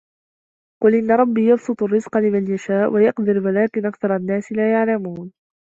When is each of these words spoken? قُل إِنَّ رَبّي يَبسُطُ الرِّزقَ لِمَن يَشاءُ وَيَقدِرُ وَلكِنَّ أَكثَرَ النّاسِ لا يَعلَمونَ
قُل 0.83 0.95
إِنَّ 0.95 1.11
رَبّي 1.11 1.49
يَبسُطُ 1.49 1.83
الرِّزقَ 1.83 2.17
لِمَن 2.17 2.53
يَشاءُ 2.53 2.93
وَيَقدِرُ 2.93 3.37
وَلكِنَّ 3.45 3.85
أَكثَرَ 3.85 4.15
النّاسِ 4.15 4.51
لا 4.51 4.71
يَعلَمونَ 4.71 5.31